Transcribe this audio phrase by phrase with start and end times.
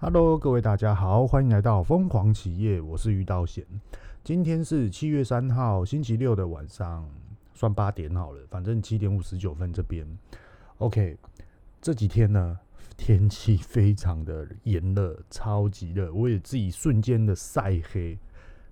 [0.00, 3.66] Hello，各位大家好，欢迎来到疯狂企业，我是于道贤。
[4.22, 7.04] 今天是七月三号星期六的晚上，
[7.52, 10.06] 算八点好了，反正七点五十九分这边。
[10.76, 11.18] OK，
[11.80, 12.56] 这几天呢，
[12.96, 18.16] 天气非常的炎热，超级热，我也自己瞬间的晒黑。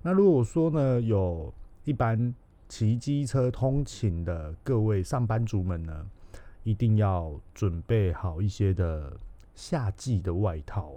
[0.02, 1.52] 那如果说呢，有
[1.82, 2.32] 一般
[2.68, 6.06] 骑机车通勤的各位上班族们呢，
[6.62, 9.12] 一定要准备好一些的
[9.56, 10.92] 夏季的外套。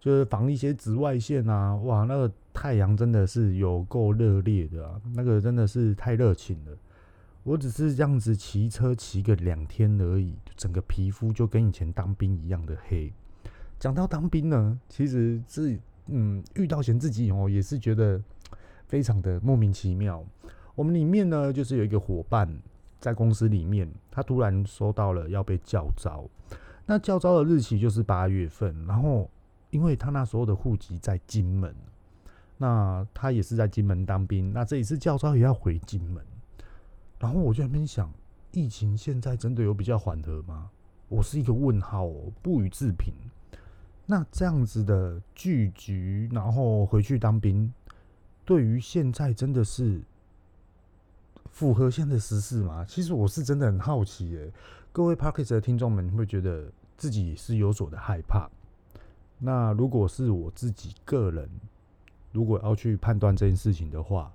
[0.00, 6.72] 就是防一些紫外线啊，哇，那个太阳真的是有够热烈的啊，那个真的是太热情了。
[7.42, 13.12] 我只是这样子骑车骑个两天而已，整个皮肤就跟以前当兵一样的黑。
[13.80, 18.22] 讲到当兵呢，其实是嗯，遇到前自己哦，也是觉得
[18.86, 20.24] 非常的莫名其妙。
[20.76, 22.48] 我们里面呢，就是有一个伙伴
[23.00, 26.24] 在公司里面，他突然收到了要被教招，
[26.86, 29.28] 那教招的日期就是八月份，然后。
[29.70, 31.74] 因为他那时候的户籍在金门，
[32.56, 36.24] 那他也是在金门当兵，那这一次教招也要回金门，
[37.18, 38.10] 然后我就在那边想，
[38.52, 40.70] 疫情现在真的有比较缓和吗？
[41.08, 43.12] 我是一个问号哦，不予置评。
[44.06, 47.72] 那这样子的聚集，然后回去当兵，
[48.44, 50.00] 对于现在真的是
[51.50, 52.84] 符合现在的时事吗？
[52.88, 54.50] 其实我是真的很好奇欸，
[54.92, 58.48] 各位 Podcast 的听众们会觉得自己是有所的害怕。
[59.38, 61.48] 那如果是我自己个人，
[62.32, 64.32] 如果要去判断这件事情的话，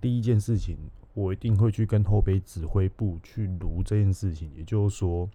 [0.00, 0.78] 第一件事情，
[1.14, 4.50] 我一定会去跟后备指挥部去卢这件事情。
[4.56, 5.28] 也就是说，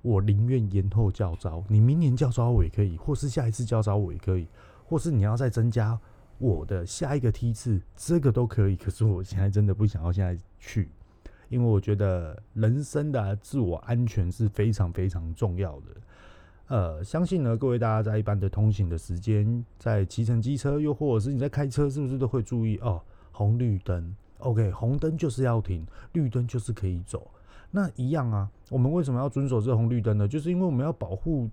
[0.00, 4.48] 我宁愿延后教招，你明年教招我也可以，或是下一次教招我也可以，
[4.84, 5.98] 或是你要再增加
[6.38, 8.74] 我的下一个梯次，这个都可以。
[8.74, 10.88] 可是我现在真的不想要现在去，
[11.48, 15.88] 因为我觉得人生的自我安全是非常非常重要的。
[16.72, 22.98] 呃，相信呢，各位大家在一般的通行的时间，在骑乘机车，又或者是你在开车，是不是都会注意哦？
[23.30, 27.30] 红绿灯，OK，红灯就是要停，绿灯就是可以走。
[27.70, 30.26] 那一样啊，我们为什么要遵守这红绿灯呢？
[30.26, 31.46] 就是因为我们要保护、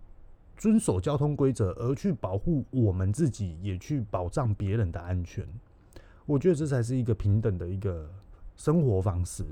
[0.56, 5.46] 遵守交通规则，而去保护我们自己，也去保障别人的安全。
[6.25, 8.09] 我觉得这才是一个平等的一个
[8.56, 9.44] 生活方式。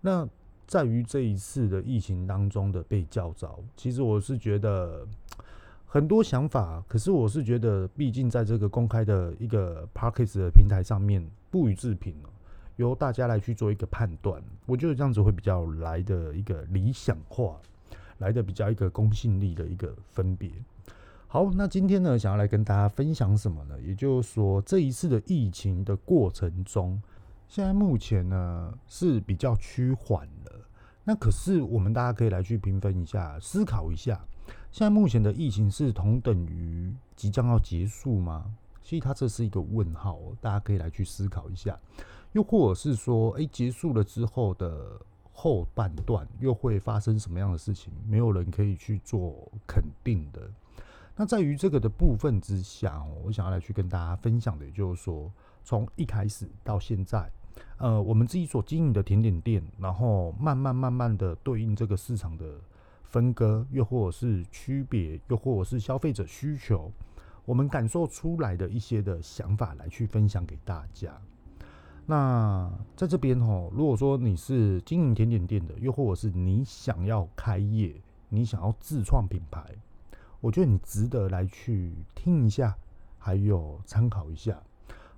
[0.00, 0.26] 那。
[0.66, 5.06] 在于这一次的疫情当中的被教召，其实我是觉得
[5.86, 12.14] 很多想法，可是我是觉得，毕竟在这个公开的一个 Podcast 的平台上面，不予置评，
[12.76, 17.60] 由大家来去做一个判断，我觉得这样子会比较来的一个理想化，
[18.18, 20.50] 来的比较一个公信力的一个分别。
[21.28, 23.80] 好，那今天呢，想要来跟大家分享什么呢？
[23.80, 27.00] 也就是说，这一次的疫情的过程中。
[27.48, 30.68] 现在目前呢是比较趋缓了，
[31.04, 34.24] 那可是我们大家可以来去评分一下，思考一下，
[34.72, 38.54] 现在目前的疫情是同等于即将要结束吗？
[38.82, 41.78] 其实它这是一个问号，大家可以来去思考一下。
[42.32, 45.00] 又或者是说，哎，结束了之后的
[45.32, 47.92] 后半段又会发生什么样的事情？
[48.08, 50.50] 没有人可以去做肯定的。
[51.16, 55.30] 那在于这个的部分之下，我想要来去跟大家分享的，也就是说，
[55.64, 57.30] 从一开始到现在。
[57.78, 62.44] 呃，我们自己所经营的甜点店，然后慢慢慢慢的对应这个市场的
[63.02, 66.90] 分割，又或者是区别，又或者是消费者需求，
[67.44, 71.20] 我们感受出来的一些的想法来去分享给大家。
[72.06, 77.94] 那在这边哦，如果说你是经营甜点店的，又或者是你想要开业，
[78.28, 79.64] 你想要自创品牌，
[80.40, 82.76] 我觉得你值得来去听一下，
[83.18, 84.60] 还有参考一下。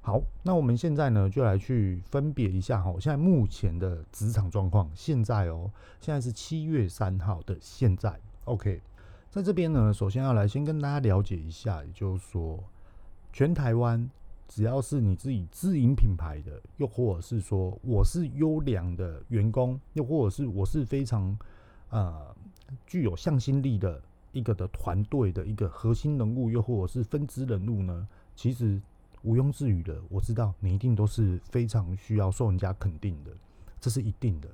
[0.06, 4.88] 好，那我们现在呢，就来去分别一下哈，现在目前的职场状况。
[4.94, 5.68] 现在哦，
[6.00, 8.80] 现在是七月三号的现在，OK，
[9.28, 12.62] 在这边呢，首先要来先跟大家了解一下，也就是说，
[13.32, 14.08] 全台湾
[14.46, 21.36] 只要是你自己自营品牌的，又或者是说我是优良的员工，又或者是我是非常
[21.90, 22.32] 呃
[22.86, 24.00] 具有向心力的
[24.30, 28.06] 一个的团队的一个核心人物，又或者是分支人物呢，
[28.36, 28.80] 其实。
[29.26, 33.32] 毋庸置疑的，我知道你一定都是非常需要受人家肯定的，
[33.80, 34.48] 这是一定的。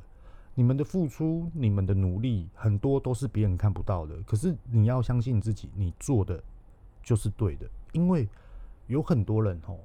[0.55, 4.17] 你们的付出、你们的努力，很多都是别人看不到的。
[4.23, 6.43] 可是你要相信自己，你做的
[7.03, 7.69] 就是对的。
[7.93, 8.27] 因为
[8.87, 9.77] 有很多人哦，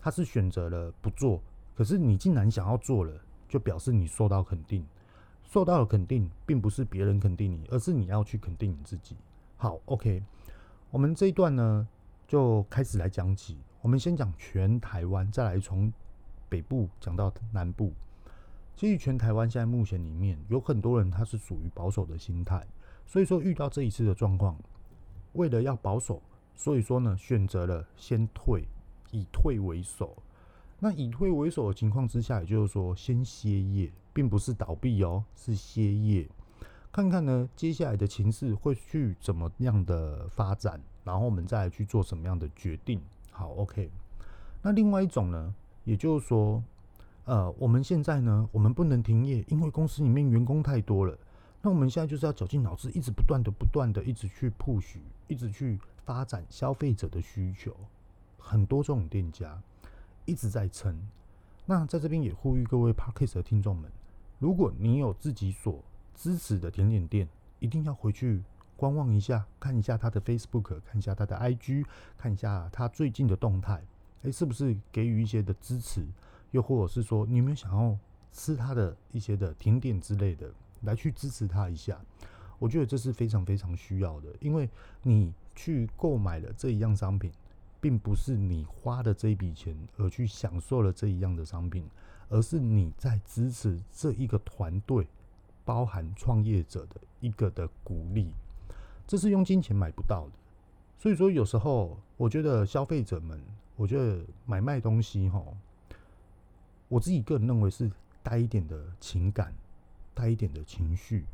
[0.00, 1.38] 他是选择了不做，
[1.76, 3.12] 可是你竟然想要做了，
[3.46, 4.86] 就表示你受到肯定。
[5.42, 9.16] 受到了肯定，并不是别人肯定你，而是你要去肯定你自己。
[9.58, 10.22] 好，OK，
[10.90, 11.86] 我们这一段呢，
[12.26, 13.58] 就开始来讲起。
[13.84, 15.92] 我们先讲全台湾，再来从
[16.48, 17.92] 北部讲到南部。
[18.74, 22.66] 其实全台湾现在目前里面有很多人，他是属于保守的心态，
[23.04, 24.56] 所以说遇到这一次的状况，
[25.34, 26.22] 为了要保守，
[26.54, 28.64] 所以说呢，选择了先退，
[29.10, 30.16] 以退为守。
[30.78, 36.26] 那以退为守的情况之下，也就是说先歇业，并不是倒闭哦，是歇业。
[36.90, 42.98] 看看呢，接下来的情势会去怎么样的发展，然后我们再来去做什么样的决定。
[43.34, 43.90] 好，OK。
[44.62, 45.52] 那另外一种呢，
[45.82, 46.62] 也就是说，
[47.24, 51.18] 呃，我们现在呢，我们不能停业，因为公司里面员工太多了。
[51.60, 57.74] 那我们现在就是要绞尽脑汁，一直不断的、不断的，一直去 push，一直去发展消费者的需求。
[58.38, 59.60] 很多这种店家
[60.24, 60.96] 一直在撑。
[61.66, 63.90] 那在这边也呼吁各位 Podcast 的听众们，
[64.38, 65.82] 如果你有自己所
[66.14, 67.28] 支持的甜点店，
[67.58, 68.42] 一定要回去
[68.76, 71.84] 观望一下，看一下他的 Facebook，看一下他的 IG，
[72.16, 73.82] 看一下他最近的动态。
[74.22, 76.06] 诶，是不是给予一些的支持？
[76.50, 77.98] 又或者是说，你有没有想要
[78.32, 80.50] 吃他的一些的甜点之类的，
[80.82, 82.00] 来去支持他一下？
[82.58, 84.70] 我觉得这是非常非常需要的，因为
[85.02, 87.30] 你去购买了这一样商品，
[87.80, 91.86] 并不是你花的这一笔钱而去享受了这一样的商品，
[92.28, 95.06] 而是你在支持这一个团队，
[95.64, 98.32] 包含创业者的一个的鼓励，
[99.06, 100.32] 这是用金钱买不到的。
[100.98, 103.40] 所以说，有时候我觉得消费者们。
[103.76, 105.44] 我觉得买卖东西哈，
[106.86, 107.90] 我自己个人认为是
[108.22, 109.52] 带一点的情感，
[110.14, 111.24] 带一点的情绪。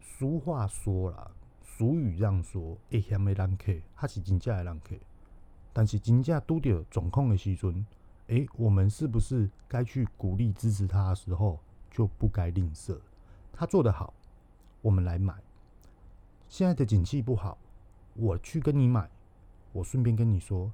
[0.00, 1.30] 俗话说了，
[1.62, 4.96] 俗语这样说：“会嫌的人客，他是金价的人客。”
[5.72, 7.86] 但是金价拄到状况的时阵，
[8.26, 12.98] 哎，我们是不是该去鼓励支持他的时候，就不该吝啬？
[13.52, 14.12] 他做得好，
[14.82, 15.32] 我们来买。
[16.48, 17.58] 现在的景气不好，
[18.14, 19.08] 我去跟你买，
[19.72, 20.70] 我顺便跟你说。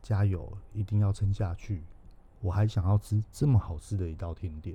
[0.00, 1.82] 加油，一定要撑下去！
[2.40, 4.74] 我还想要吃这么好吃的一道甜点。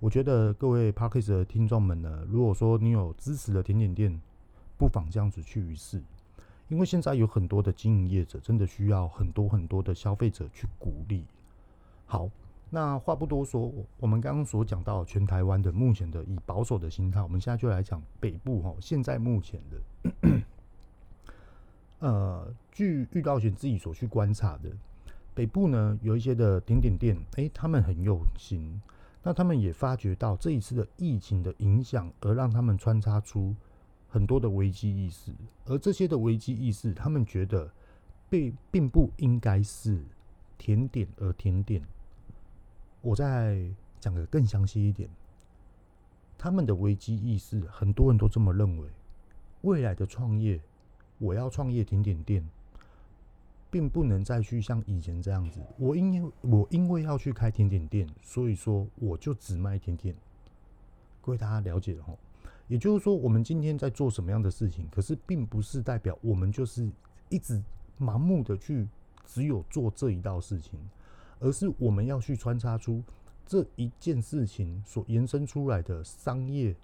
[0.00, 4.20] 我觉得各位 parkas 的听众们呢，如果说你有支持的甜点店，
[4.76, 6.02] 不妨这样子去一试，
[6.68, 11.24] 因为现在有很多的经营业者真的需要很多很多的消费者去鼓励。
[12.04, 12.28] 好，
[12.70, 20.42] 那话不多说，我们刚刚所讲到全台湾的目前的以保守的心态，我们现在就来讲北部哈，现在目前的。
[22.00, 24.70] 呃，据玉道选自己所去观察的，
[25.34, 28.80] 北部呢有一些的甜点店，哎、他们很用心。
[29.22, 33.54] 那他们也发觉到这一次的疫情的影响，而让他们穿插出
[34.08, 35.32] 很多的危机意识。
[35.64, 37.70] 而这些的危机意识，他们觉得
[38.30, 40.04] 并并不应该是
[40.56, 41.82] 甜点而甜点。
[43.00, 43.68] 我再
[44.00, 45.08] 讲个更详细一点，
[46.36, 48.88] 他们的危机意识，很多人都这么认为，
[49.62, 50.60] 未来的创业。
[51.20, 52.48] 我要创业甜点店，
[53.72, 55.60] 并不能再去像以前这样子。
[55.76, 60.14] 我因为我因为要去开甜点店，所以说我就只卖甜点。
[61.20, 62.14] 各位大家了解了齁？
[62.68, 66.88] 也就是说，我们今天在做什么样的事情，可是并不是代表我们就是
[67.30, 67.60] 一直
[67.98, 68.86] 盲目的去
[69.26, 70.78] 只有做这一道事情，
[71.40, 73.02] 而是我们要去穿插出
[73.46, 76.74] 这一件事情所延伸出来的商业。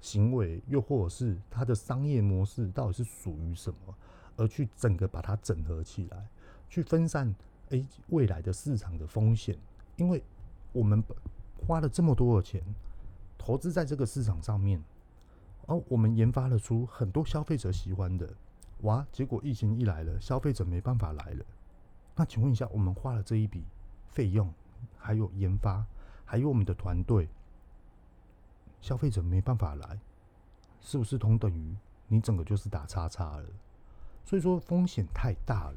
[0.00, 3.92] 行为，又或者是它的商业模式到底是属于什么，
[4.36, 6.28] 而去整个把它整合起来，
[6.68, 7.34] 去分散
[7.70, 9.58] 诶、未来的市场的风险，
[9.96, 10.22] 因为
[10.72, 11.02] 我们
[11.66, 12.62] 花了这么多的钱
[13.36, 14.80] 投资在这个市场上面，
[15.66, 18.32] 而我们研发了出很多消费者喜欢的，
[18.82, 21.44] 哇，结果疫情一来了，消费者没办法来了，
[22.14, 23.64] 那请问一下，我们花了这一笔
[24.10, 24.52] 费用，
[24.98, 25.84] 还有研发，
[26.24, 27.28] 还有我们的团队。
[28.80, 29.98] 消费者没办法来，
[30.80, 31.74] 是不是同等于
[32.06, 33.46] 你整个就是打叉叉了？
[34.24, 35.76] 所以说风险太大了，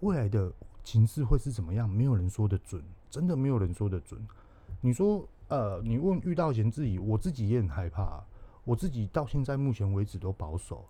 [0.00, 0.52] 未来的
[0.84, 1.88] 情势会是怎么样？
[1.88, 4.20] 没有人说得准，真的没有人说得准。
[4.80, 8.22] 你说，呃，你问遇到钱自己，我自己也很害怕。
[8.64, 10.84] 我自己到现在目前为止都保守。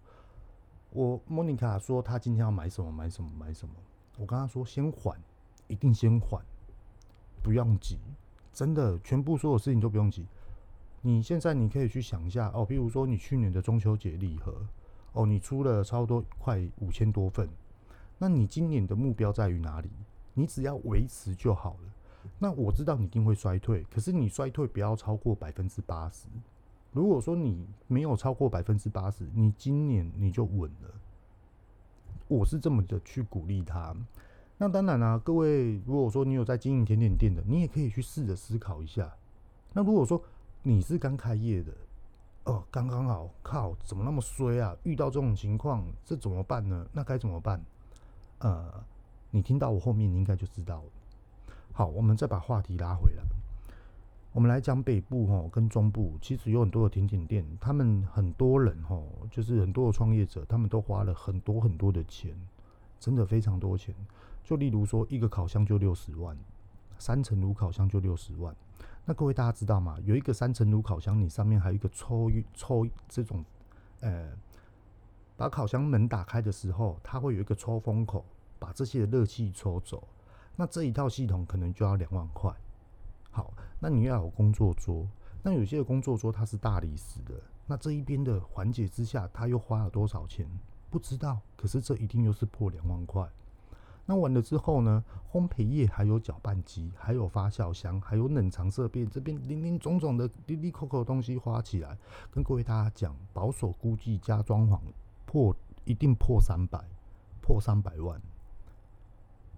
[0.91, 3.75] 我莫妮卡说她今天要买什么买什么买什么，
[4.17, 5.17] 我跟她说先缓，
[5.69, 6.45] 一定先缓，
[7.49, 7.97] 不用急，
[8.53, 10.27] 真的，全部所有事情都不用急。
[11.01, 14.55] 你现在你可以去想一下哦，比如说你去年的中秋节礼盒
[15.15, 17.49] 哦，你出了差不多快五千多份，
[18.19, 19.89] 那你今年的目标在于哪里？
[20.35, 22.29] 你只要维持就好了。
[22.39, 26.29] 那我知道你一定会衰退，可是你衰退不要超过百分之八十。
[26.93, 30.95] 如果说你没有超过百分之八十，你今年你就稳了。
[32.27, 33.97] 我是这么的去鼓励他。
[34.59, 39.15] 那当然啦、各位如果说你有在经营甜点店的，你也可以去试着思考一下。
[39.73, 40.21] 那如果说
[40.65, 41.73] 你是刚开业的，
[42.45, 44.77] 哦，刚刚好，靠，怎么那么衰啊？
[44.83, 46.85] 遇到这种情况，这怎么办呢？
[46.93, 47.65] 那该怎么办？
[48.41, 48.85] 呃，
[49.31, 50.91] 你听到我后面，你应该就知道了。
[51.73, 53.23] 好，我们再把话题拉回来。
[54.33, 62.35] 我们来讲北部吼，跟中部，其实有很多的甜点店，他们很多人吼，就是很多的创业者，他们都花了很多很多的钱，
[62.99, 63.95] 真的非常多钱。
[64.45, 66.37] 就例如说，一个烤箱就六十万，
[66.99, 68.55] 三层炉烤箱就六十万。
[69.05, 69.97] 那各位大家知道吗？
[70.05, 73.45] 有一个三层炉烤箱，你上面还有一个抽抽这种，
[74.01, 74.31] 呃，
[75.37, 78.25] 把烤箱门打开的时候，它会有一个抽风口，
[78.59, 80.07] 把这些热气抽走。
[80.57, 82.55] 那这一套系统可能就要两万块。
[83.31, 85.07] 好，那你要有工作桌，
[85.43, 87.35] 那有些的工作桌它是大理石的，
[87.67, 90.47] 那这一边的环节之下，它又花了多少钱？
[90.91, 93.27] 不知道，可是这一定又是破两万块。
[94.11, 95.05] 那完了之后呢？
[95.31, 101.99] 烘焙业还有搅拌机，还有发酵箱，还有冷藏设备，这边零零总总的零零扣扣东西花起来，
[102.31, 104.81] 跟各位大家讲，保守估计加装潢
[105.27, 106.83] 破一定破三百，
[107.43, 108.19] 破三百万，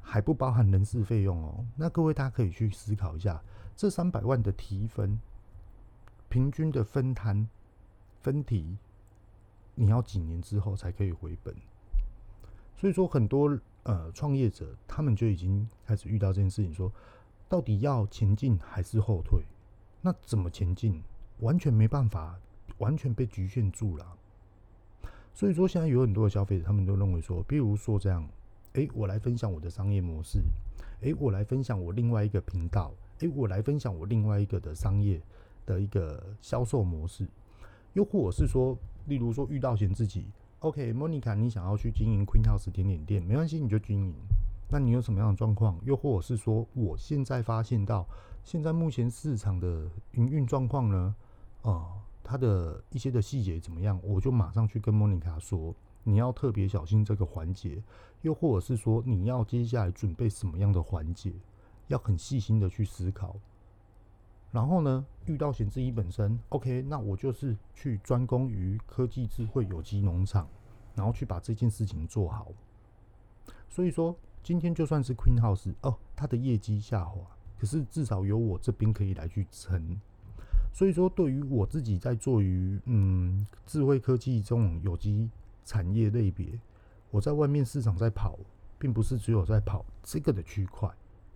[0.00, 1.64] 还不包含人事费用哦。
[1.76, 3.40] 那各位大家可以去思考一下。
[3.76, 5.20] 这三百万的提分，
[6.28, 7.48] 平均的分摊
[8.20, 8.76] 分提，
[9.76, 11.54] 你要几年之后才可以回本？
[12.76, 16.92] 所以说，很多呃创业者他们就已经开始遇到这件事情，说
[17.48, 19.42] 到底要前进还是后退？
[20.00, 21.02] 那怎么前进？
[21.40, 22.38] 完全没办法，
[22.78, 24.16] 完全被局限住了。
[25.32, 28.28] 所以说，现在有很多的消费者，他们都认为说，比如说这样，
[28.74, 30.40] 哎，我来分享我的商业模式，
[31.02, 32.92] 哎，我来分享我另外一个频道。
[33.20, 35.20] 诶、我来分享我另外一个的商业
[35.66, 37.28] 的一个销售模式，
[37.92, 38.74] 又或者是说，
[39.08, 40.24] 例如说遇到贤自己
[40.60, 44.14] ，OK，Monica，你想要去经营 Queen House 甜点店，没关系，你就经营。
[44.70, 45.78] 那你有什么样的状况？
[45.84, 48.06] 又或者是说，我现在发现到，
[48.44, 51.14] 现在目前市场的营运状况呢？
[51.62, 51.90] 啊、
[52.22, 54.00] 它的一些的细节怎么样？
[54.02, 55.74] 我就马上去跟 Monica 说，
[56.04, 57.82] 你要特别小心这个环节，
[58.22, 61.32] 又或者是说，你要接下来准备什么样的环节？
[61.88, 63.34] 要很细心的去思考，
[64.52, 70.48] 然后呢，遇到贤自己本身，OK，那我就是去专攻于科技智慧有机农场，
[70.94, 72.48] 然后去把这件事情做好。
[73.68, 77.20] 所以说，今天就算是 Queen House 哦，它的业绩下滑，
[77.58, 80.00] 可是至少有我这边可以来去撑。
[80.72, 85.30] 所以说，对于我自己在做于嗯智慧科技这种有机
[85.64, 86.58] 产业类别，
[87.12, 88.36] 我在外面市场在跑，
[88.78, 90.90] 并不是只有在跑这个的区块。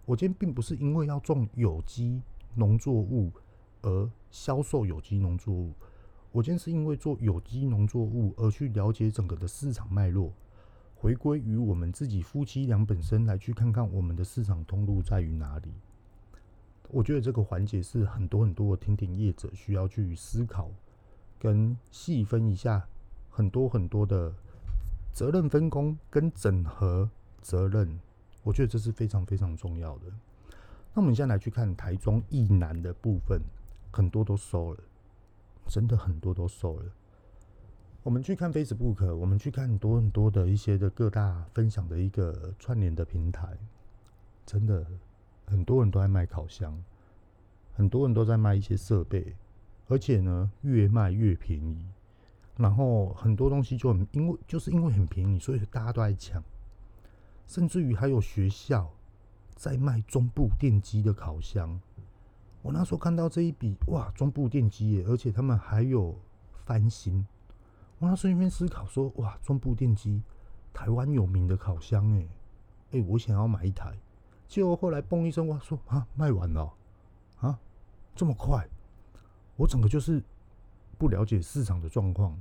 [0.04, 2.20] 我今天并不是因为要种有机
[2.54, 3.32] 农作物
[3.82, 5.72] 而销售有机农作物，
[6.32, 10.32] 我今天是因为做有机农作物而去了解整个的市场脉络，
[10.94, 15.72] 回归于我们自己夫妻俩本身来去看看我们的市场通路在于哪里。
[16.90, 20.70] 我觉得这个环节是很多很多的甜点业者需要去思考
[21.38, 22.86] 跟细分一下
[23.30, 24.32] 很多很多的
[25.12, 27.10] 责任分工跟整合
[27.42, 27.98] 责任。
[28.42, 30.04] 我觉得这是非常非常重要的。
[30.94, 33.40] 那我们现在来去看台中以南的部分，
[33.92, 34.80] 很多都收了，
[35.66, 36.84] 真的很多都收了。
[38.04, 43.58] 我们去看 Facebook，我们去看很多很多的一些的各大分享的一个串联的平台，
[44.46, 44.86] 真的
[45.46, 46.80] 很多人都在卖烤箱，
[47.72, 49.34] 很多人都在卖一些设备，
[49.88, 51.84] 而且呢越卖越便宜。
[52.56, 56.40] 然后很多东西就很因为就是因为很便宜，所以大家都在抢。
[57.48, 58.90] 甚至于还有学校
[59.54, 61.80] 在卖中部电机的烤箱，
[62.60, 66.14] 我那时候看到这一笔，哇，中部电机耶，而且他们还有
[66.64, 67.26] 翻新。
[67.98, 70.22] 我那时候一边思考说，哇，中部电机，
[70.72, 72.26] 台湾有名的烤箱，哎，
[72.92, 73.92] 哎，我想要买一台。
[74.48, 76.72] 结果后来嘣一声，哇，说啊，卖完了，
[77.40, 77.58] 啊，
[78.14, 78.68] 这么快，
[79.56, 80.22] 我整个就是
[80.98, 82.36] 不了解市场的状况，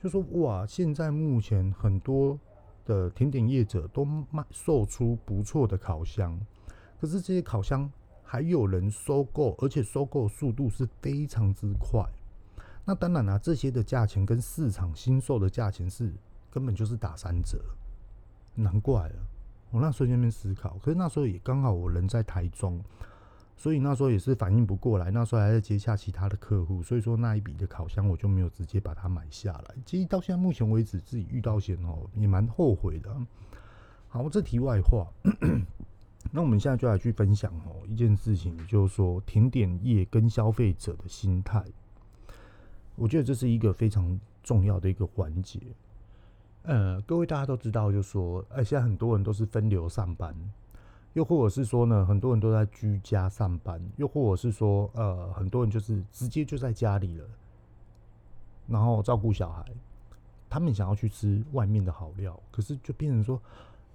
[0.00, 2.38] 就说哇，现在目前很多。
[2.84, 6.38] 的甜点业者都卖售出不错的烤箱，
[7.00, 7.90] 可是这些烤箱
[8.22, 12.04] 还有人收购，而且收购速度是非常之快。
[12.84, 16.12] 那当然啦、这些的价钱跟市场新售的价钱是
[16.50, 17.58] 根本就是打三折，
[18.54, 19.14] 难怪了。
[19.70, 22.82] 我那时候在那边思考，可是那时候也刚好我人在台中。
[23.56, 29.74] 所以那时候也是反应不过来，那时候还在接洽其他的客户，所以说那一笔的烤箱我就没有直接把它买下来。
[29.86, 33.14] 其实到现在目前为止，自己遇到险哦，也蛮后悔的。
[34.08, 35.06] 好，这题外话，
[36.30, 41.64] 那我们现在就来去分享哦一件事情，就是说甜点业跟消费者的心态，
[42.96, 45.60] 我觉得这是一个非常重要的一个环节。
[46.62, 50.34] 呃，各位大家都知道，就说，哎，现在很多人都是分流上班。
[51.14, 57.24] 又或者是说呢，很多人都在居家上班；又或者是说，呃，很多人就是直接就在家里了，
[58.68, 59.64] 然后照顾小孩。
[60.50, 63.40] 他们想要去吃外面的好料，可是就变成说，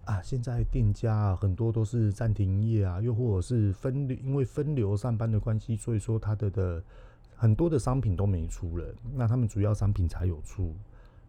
[0.03, 6.83] 啊，现在店家啊很多都是暂停营业啊，又或者是分流，因为分流上班的关系，所以说他的的
[7.35, 10.73] 很多的商品都没出了，那他们主要商品才有出。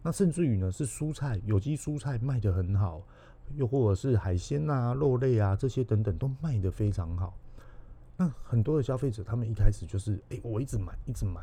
[0.03, 3.01] 那甚至于呢，是蔬菜，有机蔬菜卖得很好，
[3.55, 7.33] 又或者是海鲜啊、肉类啊这些等等都卖得非常好。
[8.17, 11.41] 那很多的消费者，他们一开始就是，哎、我一直买，一直买，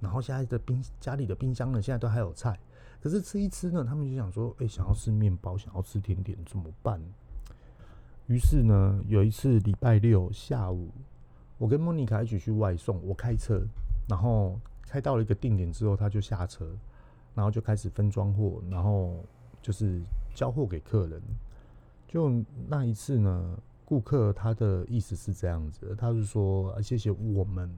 [0.00, 2.58] 然后现在的冰家里的冰箱呢，现在都还有菜，
[3.00, 7.00] 可是吃一吃呢，他们就想说，哎、想要吃面包，想要吃甜点，怎么办？
[8.26, 10.90] 于是呢，有一次礼拜六下午，
[11.56, 13.62] 我跟莫妮卡一起去外送，我开车，
[14.08, 16.66] 然后开到了一个定点之后，他就下车。
[17.34, 19.24] 然后就开始分装货，然后
[19.62, 20.02] 就是
[20.34, 21.22] 交货给客人。
[22.08, 27.70] 就那一次呢，顾客他的意思是这样子，他是说谢谢我们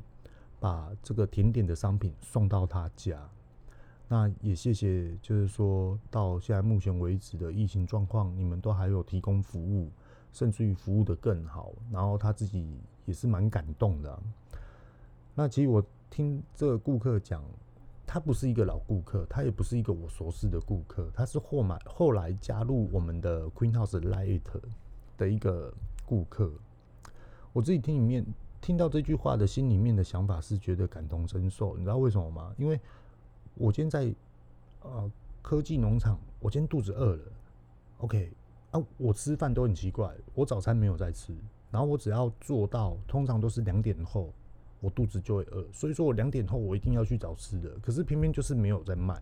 [0.59, 3.21] 把这个甜点的商品送到他家。
[4.09, 9.91] 那也谢谢，就是说到现在目前为止的疫情状况，你们都还有提供服务，
[10.33, 11.73] 甚至于服务得更好。
[11.91, 14.19] 然后他自己也是蛮感动的。
[15.35, 17.45] 那其实我听这个顾客讲。
[18.13, 24.43] 他不是一个老顾客，他也不是一个我熟识的顾客，他是后买后来加入我们的 Queen House Light
[25.17, 25.73] 的一个
[26.05, 26.51] 顾客。
[27.53, 28.27] 我自己听里面
[28.61, 32.53] 听到这句话的心里面的想法是觉得感同身受，你知道为什么吗？
[32.59, 32.81] 因为
[33.55, 34.13] 我今天在
[34.83, 35.09] 呃
[35.41, 37.23] 科技农场，我今天肚子饿了
[37.99, 38.33] ，OK
[38.73, 41.33] 啊，我吃饭都很奇怪，我早餐没有在吃，
[41.71, 44.33] 然后我只要做到，通常都是两点后。
[44.81, 49.21] 我肚子就会饿，所以说我两点后我一定要去找吃的，可是偏偏就是没有在卖。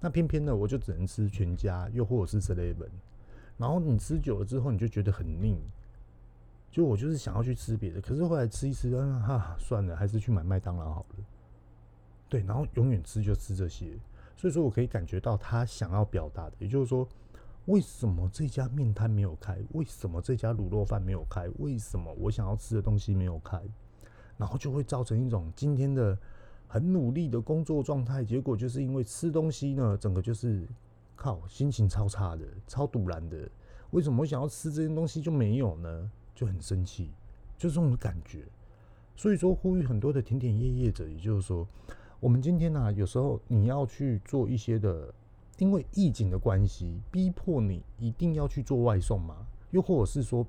[0.00, 2.88] 那偏偏呢，我就只能吃全家，又或者是 seven。
[3.58, 5.58] 然后你吃久了之后，你就觉得很腻。
[6.70, 11.24] 就我就是想要去吃别的，可是后来吃一吃，啊，哈，算了，还是去买麦当劳好了。
[12.28, 13.98] 对，然后永远吃就吃这些。
[14.36, 17.06] 所以说我可以感觉到他想要表达的，也就是说，
[17.66, 19.58] 为什么这家面摊没有开？
[19.72, 21.48] 为什么这家卤肉饭没有开？
[21.58, 23.60] 为什么我想要吃的东西没有开？
[24.40, 26.18] 然后就会造成一种今天的
[26.66, 30.66] 很努力的工作状态，结果就是因为吃东西呢，整个就是
[31.14, 33.46] 靠心情超差的、超堵然的。
[33.90, 36.10] 为什么我想要吃这些东西就没有呢？
[36.34, 37.10] 就很生气，
[37.58, 38.46] 就这种感觉。
[39.14, 41.68] 所以说，呼吁很多的甜点业业者，也就是说，
[42.18, 45.12] 我们今天呢、有时候你要去做一些的，
[45.58, 50.46] 因为疫情的关系，逼迫你一定要去做外送嘛，又或者是说，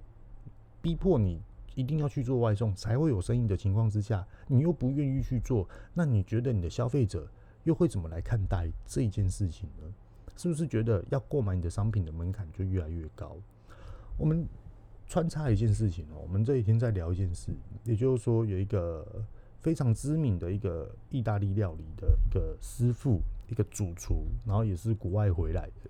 [0.82, 1.42] 逼迫你。
[1.76, 7.28] 一定要去做外送才会有生意的情况之下，你又不愿意去做，那你觉得你的消费者
[7.64, 9.94] 又会怎么来看待这一件事情呢？
[10.38, 13.36] 是不是觉得要购买你的商品的门槛就越来越高？
[14.18, 14.48] 我们
[15.08, 17.52] 穿插一件事情哦，我们这几天在聊一件事，
[17.84, 19.06] 也就是说有一个
[19.60, 25.90] 非常知名的一个意大利料理的一个师傅，一个主厨，然后也是国外回来的。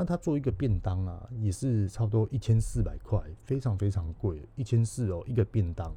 [0.00, 5.92] 那他做一个便当啊，也是差不多一千四百块，非常非常贵，一千四哦一个便当。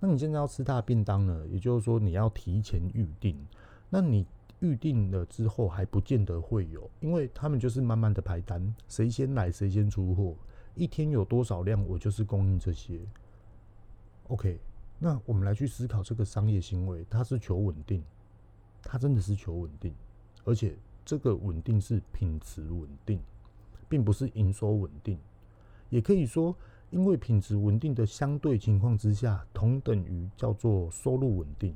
[0.00, 3.38] 那你现在要吃他的便当呢，也就是说你要提前预定。
[3.88, 4.26] 那你
[4.58, 10.34] 预定了之后还不见得会有，因为他们就是慢慢的排单，谁先来谁先出货，
[10.74, 13.00] 一天有多少量，我就是供应这些。
[14.24, 14.58] OK，
[14.98, 18.02] 那我们来去思考这个商业行为，它是求稳定，
[18.82, 19.94] 它真的是求稳定，
[20.42, 20.76] 而且。
[21.10, 23.18] 这个稳定是品质稳定，
[23.88, 25.18] 并不是营收稳定。
[25.88, 26.54] 也可以说，
[26.90, 31.74] 因为品质稳定的相对情况之下，同等于叫做收入稳定。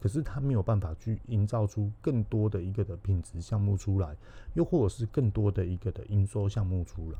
[0.00, 4.16] 可是它没有办法去营造出更多的一个的品质项目出来，
[4.54, 7.18] 又或者是更多的一个的营收项目出来。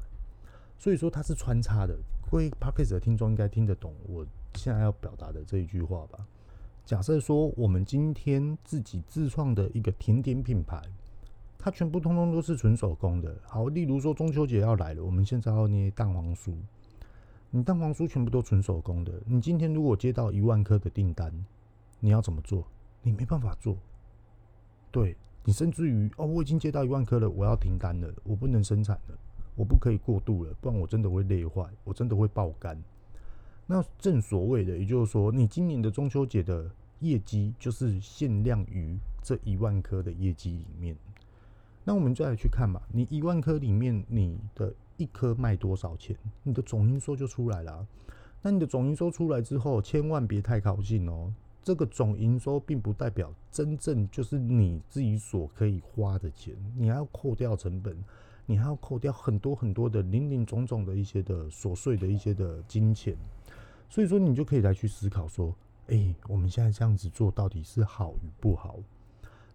[0.79, 1.95] 所以说它是穿插的。
[2.31, 6.27] 各位 Podcast 的听众应该听得懂我现在要表达的这一句话吧？
[6.87, 10.83] 假设说我们今天自己自创的一个甜点品牌。
[11.65, 13.35] 它全部通通都是纯手工的。
[13.47, 16.55] 好，例如说中秋节要来了，我们现在要捏蛋黄酥，
[17.49, 19.11] 你蛋黄酥全部都纯手工的。
[19.25, 21.33] 你今天如果接到一万颗的订单，
[22.01, 22.67] 你要怎么做？
[23.01, 23.79] 你没办法做。
[24.91, 29.19] 对，你甚至于哦，我已经接到一万颗了，我要停单了，我不能生产了，
[29.57, 32.79] 我不可以过度了，不然我真的会累坏，我真的会爆肝。
[33.67, 40.95] 那正所谓的，也就是说，你今年的中秋节的业绩就是限量于这一万颗的业绩里面。
[41.85, 47.87] 那我们再来去看嘛，你一万颗里面，你的一颗卖多少钱，你的总营收就出来了。
[48.41, 51.33] 那你的总营收出来之后，千万别太靠近哦。
[51.63, 57.97] 这个总营收并不代表真正就是你自己所可以花的钱，你还要扣掉成本，
[58.45, 63.17] 你还要扣掉很多很多的零零总总的一些的琐碎的一些的金钱。
[63.89, 65.55] 所以说，你就可以来去思考说，
[65.87, 68.79] 诶，我们现在这样子做到底是好与不好？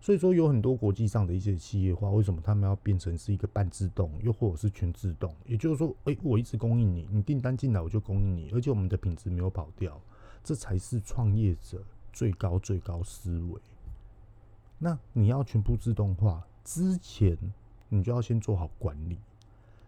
[0.02, 5.36] 所以说，有很多国际上的一些企业化，为什么他们要变成是一个半自动，又或者是全自动？
[5.46, 10.00] 也就是说，诶，我一直供应你，你订单进来我就供应你，而且我们的品质没有跑掉，
[10.42, 11.84] 这才是创业者
[12.14, 13.60] 最高最高思维。
[14.78, 17.38] 那你要全部自动化之前，
[17.90, 19.18] 你就要先做好管理，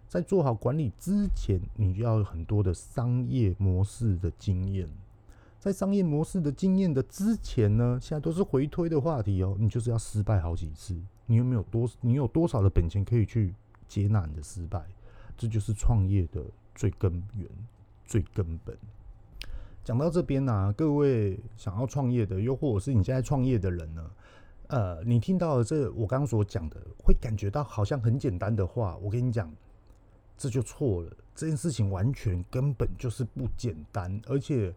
[0.10, 4.90] 在做好管理之前，你就要有很多的商业模式的经验。
[5.62, 9.56] 在商业模式的经验的之前呢，现在都是回推的话题哦。
[9.60, 11.88] 你就是要失败好几次，你有没有多？
[12.02, 13.54] 你有多少的本钱可以去
[13.88, 14.84] 接纳你的失败？
[15.38, 16.42] 这就是创业的
[16.74, 17.48] 最根源、
[18.08, 18.76] 最根本。
[19.84, 24.12] 讲到这边呢、各位想要创业的，又或者是你现在创业的人呢，
[24.66, 29.54] 呃，你听到了这我刚刚所讲的，会感觉到好像很简单的话，我跟你讲，
[30.40, 31.12] 这就错了。
[31.36, 34.74] 这件事情完全根本就是不简单，而且。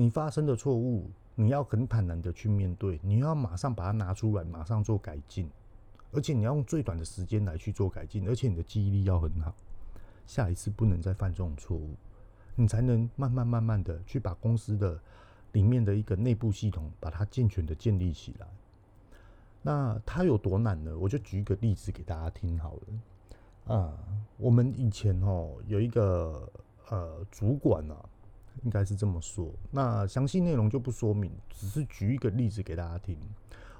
[0.00, 5.50] 你发生的错误，你要很坦然的去面对，你要马上把它拿出来，马上做改进，
[6.12, 9.52] 而且你要用最短的时间来去做改进，而且你的记忆力要很好，
[10.24, 11.96] 下一次不能再犯这种错误，
[12.54, 15.00] 你才能慢慢慢慢的去把公司的
[15.50, 18.46] 里面的一个内部系统把它健全的建立起来。
[19.62, 20.96] 那它有多难呢？
[20.96, 22.74] 我就举一个例子给大家听好
[23.66, 23.74] 了。
[23.74, 23.98] 啊，
[24.36, 26.48] 我们以前哦有一个
[26.88, 27.96] 呃主管啊。
[28.62, 33.18] 应该是这么说，那详细内容就不说明，只是举一个例子给大家听。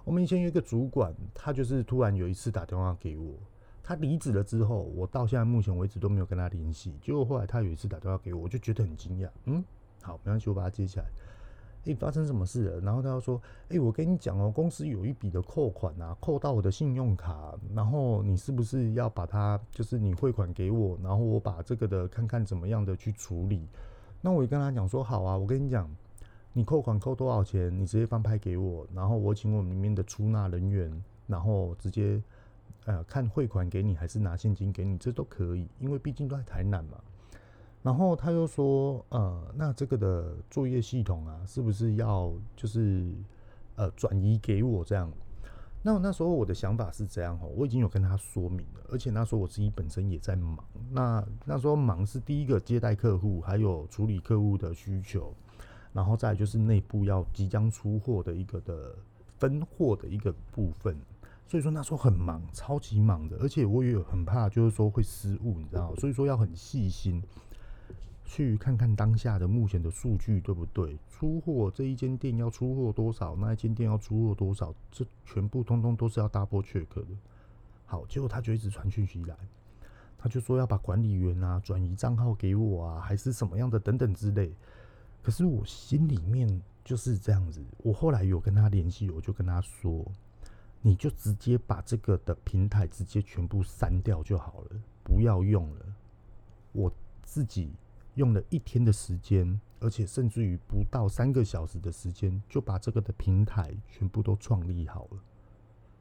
[0.05, 3.35] 我们以前有一个主管，他就是突然有一次打电话给我，
[3.83, 6.95] 他离职了之后，我到现在目前为止都没有跟他联系。
[7.03, 9.29] 结果后来他有一次打电话给我，我就觉得很惊讶。
[9.45, 9.63] 嗯，
[10.03, 11.05] 好，没关系，我把他接起来。
[11.85, 12.81] 诶，发生什么事了？
[12.81, 23.67] 然后他就说：诶，我跟你讲哦，公司有一笔的扣款啊，扣到我的信用卡，然后你是不是要把它，就是你汇款给我，然后我把这个的看看怎么样的去处理。
[24.21, 25.89] 那我也跟他讲说好啊，我跟你讲，
[26.53, 32.21] 你扣款扣多少钱，你直接翻拍给我，然后我请我们里面的出纳人员，然后直接
[32.85, 36.99] 呃看汇款给你还是拿现金给你，这都可以，因为毕竟都在台南嘛。
[37.81, 43.15] 然后他又说，呃，那这个的作业系统啊，是不是要就是
[43.77, 45.11] 呃转移给我这样？
[45.91, 50.63] 那那时候我的想法是这样哦，我已经有跟他说明了，而且那时候我自己本身也在忙。
[50.91, 55.33] 那那时候忙是第一个接待客户，还有处理客户的需求，
[55.95, 58.95] 然后再就是内部要即将出货的一个的
[59.39, 60.95] 分货的一个部分。
[61.47, 67.23] 所以说那时候很忙，超级忙的，而且我也很怕就是说会失误，你知道，所以说要很细心。
[68.29, 70.99] 去看看当下的目前的数据对不对？
[71.09, 77.03] 出货这一间店要出货多少，那一间店要出货多少，这全部通通都是要 double check 的。
[77.87, 79.35] 好，结果他就一直传讯息来，
[80.19, 84.53] 他就说要把管理员啊转移账号给我啊，还是什么样的等等之类。
[85.23, 90.05] 可是我心里面就是这样子，我后来有跟他联系，我就跟他说，
[90.83, 95.87] 你就直接把这个的平台直接全部删掉就好了，不要用了，
[96.73, 97.73] 我自己。
[98.19, 105.19] 用了一天的时间，而且甚至于不到三个小时的时间，就把这个的平台全部都创立好了。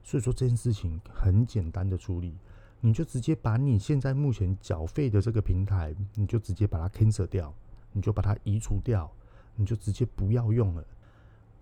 [0.04, 2.36] 所以说这件事情很简单的处理，
[2.82, 7.54] 你就直接把你现在目前缴费的这个平台，你就直接把它 cancel 掉，
[7.92, 9.12] 你就把它移除掉，
[9.56, 10.84] 你就直接不要用了。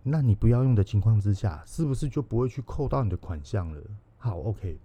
[0.03, 3.81] 那你不要用的情况之下，是不是就不会去扣到你的款项了？
[4.17, 4.79] 好，OK。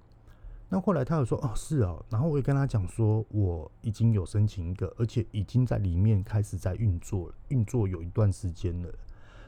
[0.72, 8.88] 那后来他有说哦是哦，然后我也跟他讲说我已经有申请一个，而且已经在里面开始在运作了，运作有一段时间了，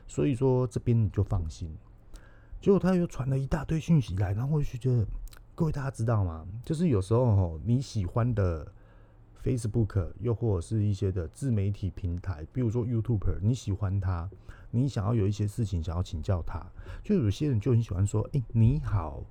[0.09, 1.73] 所以说这边你就放心。
[2.61, 5.07] 结果他又传了一大堆讯息来，然后我就觉得
[5.55, 6.45] 各位大家知道吗？
[6.65, 8.67] 就是有时候哦你喜欢的
[9.45, 14.29] Facebook 又或者是一些的自媒体平台，比如说 YouTuber，你喜欢他，
[14.73, 16.67] 你想要有一些事情想要请教他，
[17.05, 19.23] 就有些人就很喜欢说，哎你好。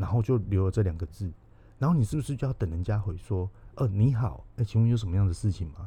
[0.00, 1.30] 然后就留了这两个字，
[1.78, 5.86] 然后你是不是就要等人家回说，呃，你好，哎，请问有什么样的事情吗？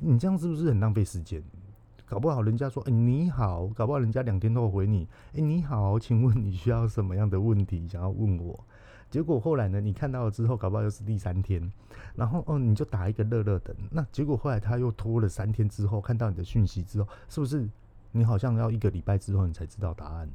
[0.00, 1.40] 你这样是不是很浪费时间？
[2.04, 8.58] 搞不好人家说，哎，你好，搞不好人家两天后回你，哎，你好，请问你需要什么样的问题想要问我？
[9.08, 11.72] 结果后来呢，你看到了之后，搞不好又是第三天，
[12.16, 17.68] 然后哦，你就打一个热热等，那结果后来他又拖了三天之后，看到你的讯息之后，是不是
[18.10, 20.28] 你好像要一个礼拜之后你才知道答案？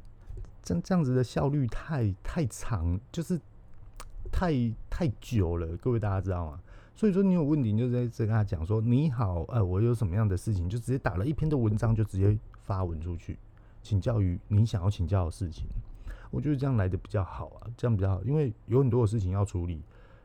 [0.64, 3.38] 这这样子的效率太太长，就是
[4.32, 4.50] 太
[4.88, 6.58] 太久了，各位大家知道吗？
[6.96, 13.38] 所以说你有问题，你就在这跟他讲说你好，呃，我有什么样的事情，就直接打了一篇的文章，就直接发文出去，
[13.82, 15.66] 请教于你想要请教的事情。
[16.30, 19.82] 我觉得这样来的比较好啊，这样比较好，因为有很多的事情要处理。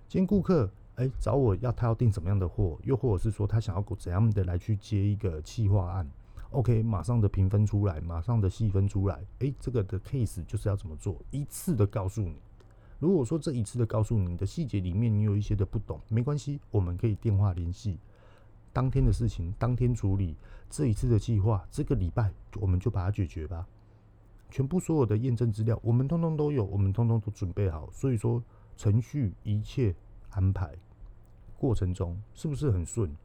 [0.08, 6.10] 今天顾客哎找我要他要订什么样的货，又或者是说他想要怎样的来去接一个企划案。
[6.52, 12.36] OK，马上的评分出来，马上的细分出来，诶，这个的 case 就是要怎么做，一次的告诉你。
[12.98, 18.00] 如果说这一次的告诉你，你的细节里面你有一些的不懂，没关系，我们可以电话联系，
[18.74, 20.36] 当天的事情当天处理。
[20.70, 23.68] 这一次的计划，这个礼拜我们就把它解决吧。
[24.50, 27.90] 全部所有的验证资料，我们通通都有，我们通通都准备好。
[27.92, 28.44] 所以说，
[28.76, 29.96] 程序一切
[30.32, 30.76] 安排
[31.58, 33.16] 过程中是不是很顺？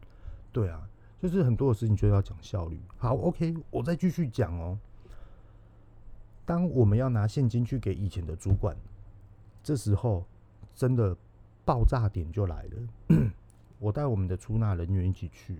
[0.52, 0.86] 对啊，
[1.24, 2.78] 就是很多的事情就要讲效率。
[2.98, 4.78] 好，OK，我再继续讲哦。
[6.44, 8.76] 当我们要拿现金去给以前的主管，
[9.62, 10.26] 这时候
[10.74, 11.16] 真的
[11.64, 13.30] 爆炸点就来了。
[13.80, 15.54] 我带我们的出纳人员一起去，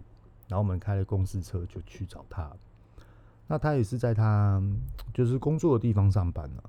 [0.48, 2.52] 然后我们开了公司车就去找他。
[3.46, 4.62] 那他也是在他
[5.14, 6.64] 就是工作的地方上班了。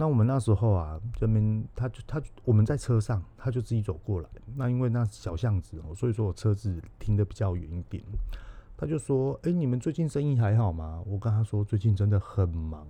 [0.00, 4.30] 那我们那时候啊，这边他就他我们在车上，他就自己走过来。
[4.56, 8.02] 那因为那小巷子哦，所以说我车子停得比较远一点。
[8.78, 12.86] 他就说：“哎，你们最近生意还好吗？”我跟他说：“最近真的很忙。”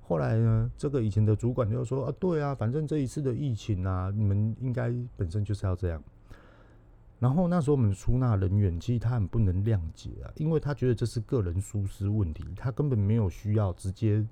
[0.00, 6.02] 后来呢，这个以前的主管就说：“啊，对啊，反正这一次的疫情啊，你们应该本身就是要这样。”
[7.20, 14.26] 然后那时候我们出纳人员其实他很不能谅解啊，因为他觉得这是个人疏失问题，他根本没有需要直接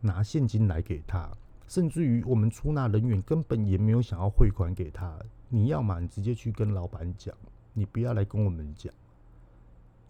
[0.00, 1.28] 拿现金来给他，
[1.66, 5.18] 甚至于我们出纳人员根本也没有想要汇款给他。
[5.48, 7.34] 你要嘛，你直接去跟老板讲，
[7.72, 8.92] 你不要来跟我们讲。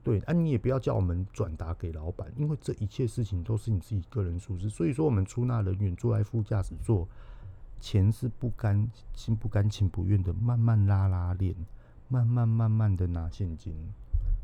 [0.02, 4.68] 对，啊，你也不要叫我们转达给老板，因为这一切事情都是你自己个人疏失。
[4.68, 7.08] 所以说，我们出纳人员坐在副驾驶座，
[7.80, 11.54] 钱是不甘心不甘情不愿的慢慢拉拉链。
[12.08, 13.74] 慢慢慢慢的拿现金，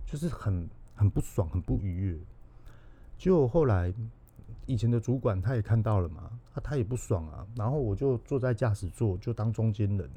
[0.05, 2.19] 就是很很不爽，很不愉悦。
[3.17, 3.95] 就后来
[4.67, 7.47] 以前的主管他也看到了嘛，他他也不爽啊。
[7.57, 10.11] 然后我就坐在驾驶座，就当中间人。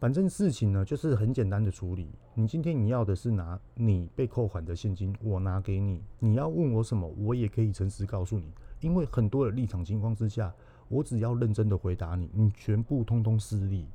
[0.00, 2.08] 反正事情呢，就是很简单的处理。
[2.34, 6.02] 你今天你要的是拿你被扣款的现金，我拿给你。
[6.18, 8.50] 你要问我什么，我也可以诚实告诉你。
[8.80, 10.52] 因为很多的立场情况之下，
[10.88, 13.86] 我只要认真的回答你，你全部通通失利。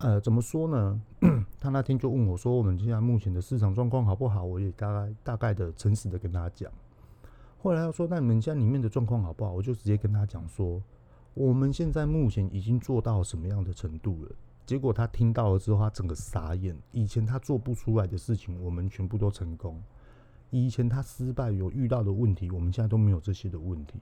[0.00, 1.00] 呃，怎么说呢？
[1.60, 6.70] 他那天就问我说：“我们现在目前的市场状况好不好？”我也大概大概的诚实的跟他讲。
[7.62, 10.82] 后来他说：“那你们家里面的状况好不好？”我就直接跟他讲说
[11.34, 14.32] ：“我们现在目前已经做到什么样的程度了？”
[14.64, 16.74] 结果他听到了之后，他整个傻眼。
[16.92, 19.74] 以前他做不出来的事情，我们全部都成功；
[20.50, 23.98] 以前他失败有遇到的问题，我们现在都没有这些的问题。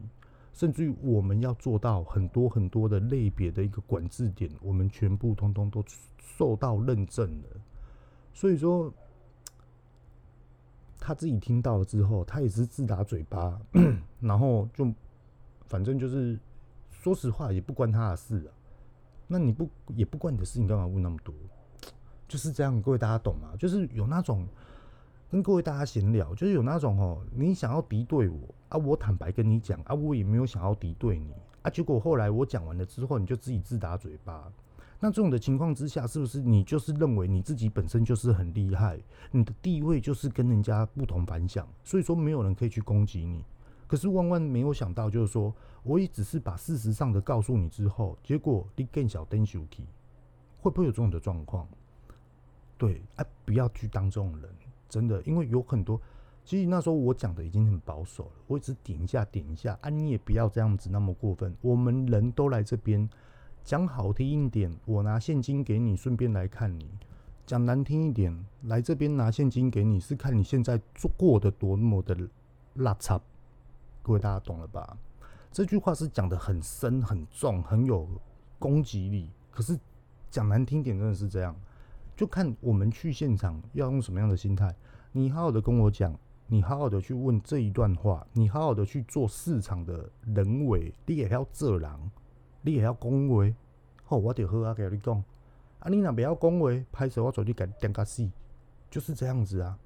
[0.52, 5.82] 甚至于我们要做到很多很多的类别的一个管制点，我们全部通通都
[6.18, 7.60] 受到认证了。
[8.32, 8.92] 所以说，
[11.08, 13.58] 他自己听到了之后，他也是自打嘴巴，
[14.20, 14.92] 然后就
[15.66, 16.38] 反正就是
[16.90, 18.52] 说实话，也不关他的事啊。
[19.26, 19.66] 那你不
[19.96, 21.34] 也不关你的事，你干嘛问那么多？
[22.28, 23.54] 就是这样，各位大家懂吗？
[23.58, 24.46] 就是有那种。
[25.30, 34.52] 跟各位大家闲聊，就是有那种哦，你想要敌对我啊，我坦白跟你讲啊，我也没有想要敌对你啊，结果后来我讲完了之后，你就自己自打嘴巴。
[35.00, 38.98] 那这种的情况之下，是不是你就是认为你自己本身就是很厉害，
[39.30, 43.44] 你的地位就是跟人家不同凡响，所以说没有人可以去攻击你。
[43.86, 49.86] 可是万万没有想到，就是说我也只是把事实上的告诉你之后，结果你更小灯小气，
[50.60, 51.66] 会不会有这种的状况？
[52.76, 54.50] 对，啊，不要去当这种人。
[54.88, 56.00] 真的，因为有很多，
[56.44, 61.54] 其实那时候我讲的已经很保守了，我只点一下点一下啊，你也不要这样子那么过分。
[61.60, 63.08] 我们人都来这边，
[63.64, 66.86] 讲好听一点，我拿现金给你，顺便来看你；
[67.46, 72.16] 讲难听一点，来这边拿现金给你，是看你现在做过得多么的
[72.74, 73.20] 拉差。
[74.02, 74.96] 各位大家懂了吧？
[75.50, 78.08] 这句话是讲得很深、很重、很有
[78.58, 79.78] 攻击力，可是
[80.30, 81.54] 讲难听点，真的是这样。
[82.16, 84.74] 就看我们去现场要用什么样的心态。
[85.12, 86.14] 你好好的跟我讲，
[86.46, 92.10] 你好好的去问这一段话，你好好的去做市场的人为，你也要做狼，
[92.62, 93.54] 你也要恭维。
[94.04, 95.24] 好，我得好好跟你讲。
[95.78, 98.28] 啊，你那不要恭维，拍手我走去改点甲死，
[98.90, 99.78] 就是这样子啊。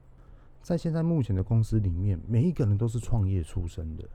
[0.63, 4.09] 在现在目前的公司里面，每一个人都是创业出身的，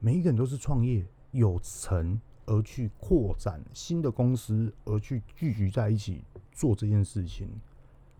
[0.00, 6.22] 每一个人都是创业有成而去扩展新的公司，而去聚集在一起。
[6.56, 7.50] 做这件事情，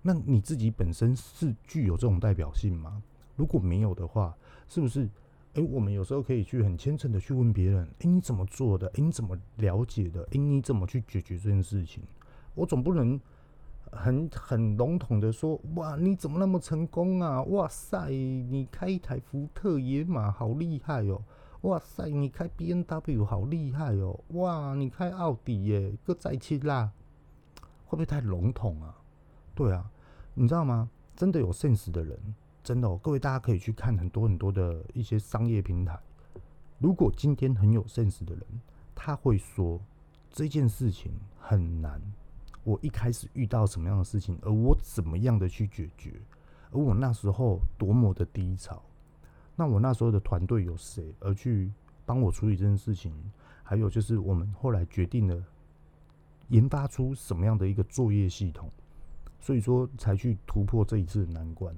[0.02, 3.00] 那你自己本身是具有这种代表性吗？
[3.36, 5.08] 如果没有的话，是不是？
[5.54, 8.86] 诶、我们有时候可以去很虔诚的去问别人：诶、你怎么做的？
[8.88, 10.22] 诶、你怎么了解的？
[10.32, 12.02] 诶、你怎么去解决这件事情？
[12.54, 13.20] 我总不能
[13.92, 17.42] 很很笼统的说：哇，你怎么那么成功啊？
[17.44, 21.22] 哇塞，你开一台福特野马好厉害哦！
[21.62, 24.18] 哇塞，你开 BMW 好厉害哦！
[24.30, 26.90] 哇，你开奥迪耶，搁再去啦！
[27.86, 28.96] 会不会太笼统啊？
[29.54, 29.90] 对啊，
[30.34, 30.90] 你知道吗？
[31.16, 32.18] 真的有 sense 的人，
[32.64, 36.00] 真的哦，各位大家可以去看很多很多的一些商业平台。
[36.78, 38.42] 如果今天很有 sense 的人，
[38.94, 39.78] 他会说
[40.30, 42.00] 这件事情很难。
[42.64, 46.14] 我一开始遇到什么样的事情，而我怎么样的去解决，
[46.70, 48.82] 而我那时候多么的低潮，
[49.54, 51.70] 那我那时候的团队有谁，而去
[52.06, 53.12] 帮我处理这件事情？
[53.62, 55.44] 还有就是我们后来决定了
[56.48, 58.70] 研发出什么样的一个作业系统，
[59.38, 61.74] 所以说才去突破这一次的难关，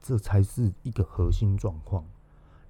[0.00, 2.04] 这才是一个核心状况。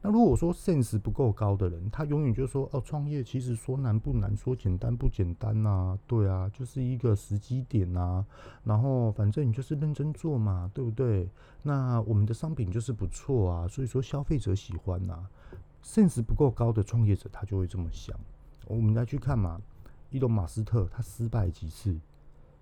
[0.01, 8.25] 那如果说 sense 不够高的人，他永远就说哦，创业其实说难不难，说简单不简单呐、对啊，就是一个时机点呐、
[8.63, 11.29] 然后反正你就是认真做嘛，对不对？
[11.63, 15.31] 那我们的商品就是不错啊，所以说消费者喜欢呐、啊。
[15.83, 18.17] sense 不够高的创业者，他就会这么想。
[18.67, 19.61] 我们来去看嘛，
[20.11, 21.99] 伊隆马斯特他失败几次，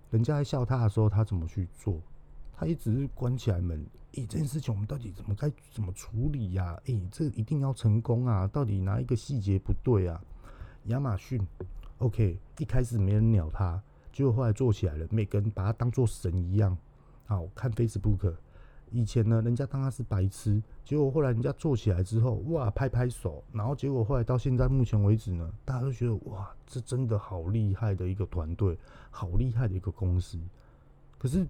[0.09, 1.99] 人家在笑他的时候，他怎么去做？
[2.59, 3.85] 他也只是关起来门。
[4.13, 6.81] 诶、这件事情我们到底怎么该怎么处理呀、啊？
[6.85, 8.47] 诶、这一定要成功啊！
[8.47, 10.19] 到底哪一个细节不对啊？
[10.85, 11.39] 亚马逊
[11.99, 13.79] ，OK，一开始没人鸟他，
[14.11, 16.75] 结果后来做起来了，每个人把他当做神一样。
[17.27, 18.33] 好，看 Facebook，
[18.89, 28.75] 以前呢，人家当他是白痴，结果后来人家做起来之后，哇，拍拍手，然后结果后来到现在目前为止呢，大家都觉得哇，这真的好厉害的一个团队，
[29.11, 30.39] 好厉害的一个公司。
[31.19, 31.45] 可是。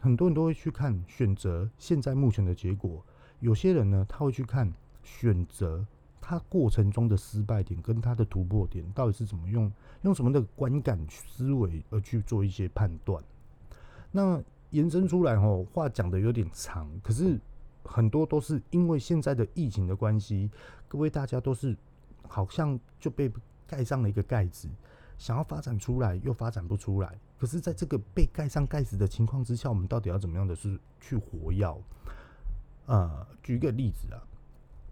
[0.00, 3.04] 很多人都会去看选择现在目前的结果，
[3.38, 5.86] 有些人呢，他会去看选择
[6.20, 9.70] 他过程中的失败点跟他的突破点到底是怎么用，
[10.02, 13.22] 用什么的观感思维而去做一些判断。
[14.10, 17.38] 那延伸出来哦，话讲的有点长，可是
[17.84, 20.50] 很多都是因为现在的疫情的关系，
[20.88, 21.76] 各位大家都是
[22.26, 23.30] 好像就被
[23.66, 24.68] 盖上了一个盖子。
[25.18, 31.82] 想要发展出来又发展不出来，可是，在这个被盖上盖子的情况之下，我们到底要怎么样的是去活跃？
[32.84, 34.20] 呃，举一个例子啊，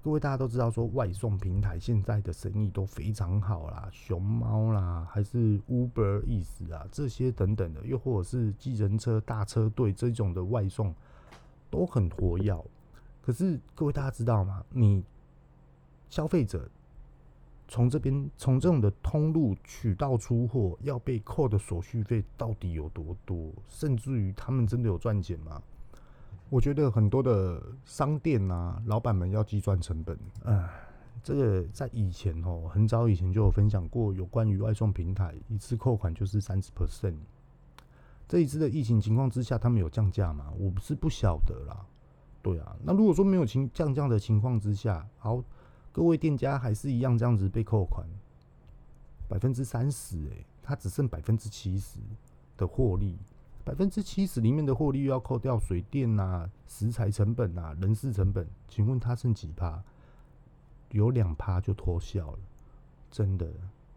[0.03, 10.95] 各位大家都知道，说外送平台现在的生意都非常好啦，熊猫啦，还是 Uber Eats 啊，这些等等的，又或者是计程车大车队这种的外送
[11.69, 12.65] 都很活跃。
[13.21, 14.65] 可是，各位大家知道吗？
[14.71, 15.05] 你
[16.09, 16.67] 消费者。
[17.71, 23.53] 从这边，从这种的通路渠道出货，要被扣的手续费到底有多多？
[23.69, 25.63] 甚至于他们真的有赚钱吗？
[26.49, 30.19] 我觉得很多的商店啊，老板们要计算成本。
[30.45, 30.67] 唉，
[31.23, 37.19] 这个在以前哦，很早以前就有分享过，有关于外送平台一次扣款就是三十 percent。
[38.27, 40.51] 这一次的疫情情况之下，他们有降价吗？
[40.59, 41.85] 我不是不晓得啦。
[42.41, 45.45] 对啊，那如果说没有情降价的情况之下，好。
[45.99, 48.07] 各位店家还是一样这样子被扣款
[49.29, 51.99] 百分之三十，哎，他只剩百分之七十
[52.57, 53.19] 的获利，
[53.65, 59.83] 百分之七十里面的获利要扣掉水电呐、啊、食材成本呐、啊、人事成本，请问他剩几趴？
[60.93, 62.39] 有两趴就脱销了，
[63.11, 63.51] 真的，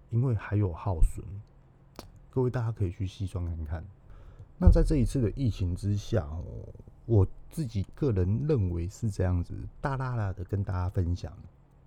[0.09, 1.23] 因为还有耗损。
[2.31, 3.83] 各位大家可以去细算看看。
[4.57, 6.43] 那在这一次的疫情之下哦，
[7.05, 11.31] 我自己个人认为是这样子，大大的跟大家分享。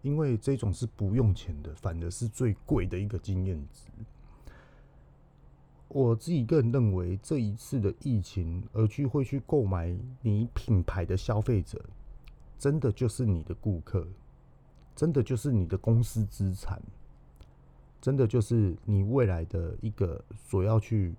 [0.04, 3.88] 因为这种是不用钱的，反而是最贵的一个经验值。
[5.88, 11.82] 我自己个人认为，这一次的疫情而去会去购买你品牌的消费者，
[12.58, 14.06] 真的就是你的顾客，
[14.94, 16.82] 真的就是你的公司资产，
[18.02, 21.14] 真的就是你未来的一个所要去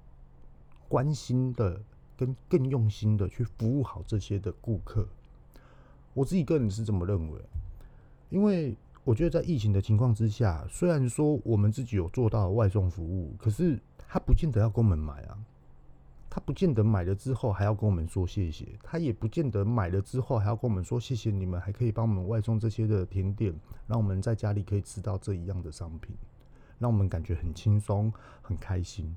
[0.88, 1.82] 关心的，
[2.16, 5.08] 跟更用心的去服务好这些的顾客。
[6.14, 7.42] 我自己个人是这么认为。
[8.36, 15.40] 因为我觉得在疫情的情况之下，虽然说我们自己有做到外送服务，可是他不见得要跟我们买啊，
[16.30, 23.56] 他不见得买了之后还要跟我们说谢谢，他也不见得买了之后还要跟我们说谢谢你们，还可以帮我们外送这些的甜点，
[23.88, 26.14] 让我们在家里可以吃到这一样的商品，
[26.78, 29.16] 让我们感觉很轻松、很开心。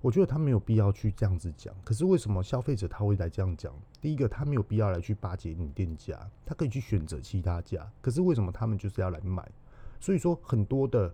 [0.00, 3.74] 我觉得他没有必要去这样子讲，可是为什么消费者他会来这样讲？
[4.00, 7.84] 第一个，他没有必要来去巴结你店家，他可以去选择其他家。
[8.00, 9.50] 可是为什么他们就是要来买？
[9.98, 11.12] 所以说很多的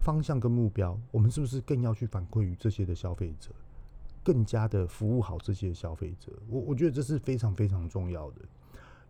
[0.00, 3.50] 方向跟目标，我们是不是更要去反馈于这些的消费者，
[4.22, 6.30] 更加的服务好这些消费者？
[6.50, 8.42] 我我觉得这是非常非常重要的。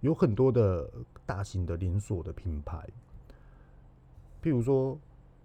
[0.00, 0.88] 有很多的
[1.26, 2.88] 大型的连锁的品牌，
[4.40, 4.96] 譬如说。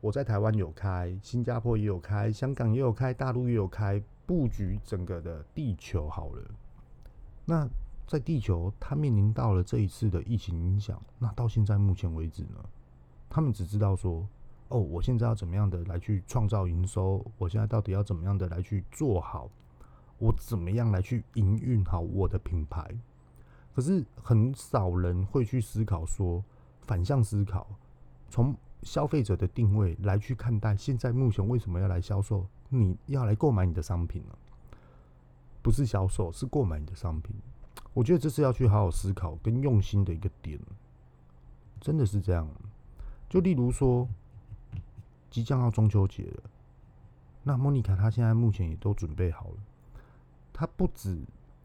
[0.02, 6.44] 我在台湾有开，新加坡也有开，香港也有开，大陆也有开，布局整个的地球好了。
[7.46, 7.68] 那
[8.08, 12.58] 在地球，它面临到了这一次的疫情影响，那到现在目前为止呢，
[13.30, 14.28] 他们只知道说，
[14.70, 17.24] 哦，我现在要怎么样的来去创造营收？
[17.38, 19.50] 我现在到底要怎么样的来去做好？
[20.18, 22.86] 我怎么样来去营运好我的品牌？
[23.74, 26.44] 可是很少人会去思考说
[26.82, 27.68] 反向思考，
[28.30, 32.46] 从消费者的定位来去看待，现在目前为什么要来销售？
[32.70, 34.36] 你要来购买你的商品呢？
[35.62, 37.36] 不是销售，是购买你的商品。
[37.94, 40.60] 我觉得这是要去好好思考跟用心的一个点，
[41.80, 42.48] 真的是这样。
[43.30, 44.08] 就例如说，
[45.30, 46.44] 即将要中秋节了，
[47.44, 49.58] 那莫妮卡她现在目前也都准备好了，
[50.54, 51.22] 她不止。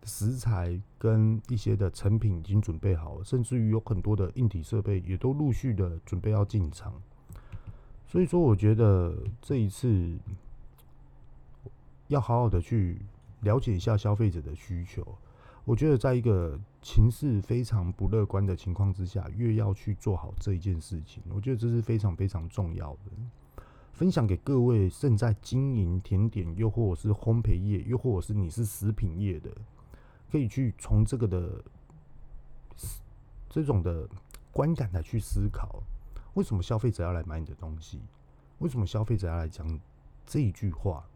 [0.07, 6.95] 食材跟一些的成品已经准备好了，甚至于有很多的硬体设备也都陆续的准备要进场。
[8.07, 10.17] 所以说，我觉得这一次
[12.07, 13.03] 要好好的去
[13.41, 15.05] 了解一下消费者的需求。
[15.65, 23.63] 我觉得，在一个情势非常不乐观的情况之下，越要去做好这一件事情，我觉得这是非常非常重要的。
[23.93, 29.51] 分享给各位正在经营甜点，又或者是烘焙业，又或者是你是食品业的。
[30.31, 31.64] 可以去从这个的
[33.49, 34.09] 这种的
[34.53, 35.83] 观感来去思考，
[36.35, 38.01] 为什么消费者要来买你的东西？
[38.59, 39.66] 为什么消费者要来讲
[40.27, 41.07] 这一句话